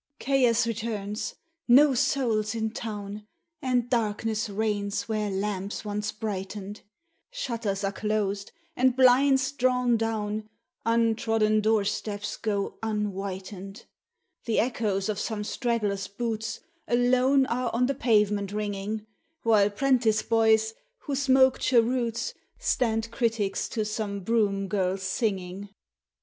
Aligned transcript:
Chaos 0.17 0.65
returns! 0.65 1.35
no 1.67 1.93
soul's 1.93 2.55
in 2.55 2.71
town! 2.71 3.27
And 3.61 3.87
darkness 3.87 4.49
reigns 4.49 5.07
where 5.07 5.29
lamps 5.29 5.85
once 5.85 6.11
brightened; 6.11 6.81
Shutters 7.29 7.83
are 7.83 7.91
closed, 7.91 8.51
and 8.75 8.95
blinds 8.95 9.51
drawn 9.51 9.97
down 9.97 10.49
Untrodden 10.87 11.61
door 11.61 11.83
steps 11.85 12.35
go 12.35 12.79
unwhitened! 12.81 13.85
The 14.45 14.59
echoes 14.59 15.07
of 15.07 15.19
some 15.19 15.43
straggler's 15.43 16.07
boots 16.07 16.61
Alone 16.87 17.45
are 17.45 17.69
on 17.71 17.85
the 17.85 17.93
pavement 17.93 18.51
ringing 18.51 19.05
While 19.43 19.69
'prentice 19.69 20.23
boys, 20.23 20.73
who 21.01 21.13
smoke 21.15 21.59
cheroots, 21.59 22.33
Stand 22.57 23.11
critics 23.11 23.69
to 23.69 23.85
some 23.85 24.21
broom 24.21 24.67
girl's 24.67 25.03
singing. 25.03 25.69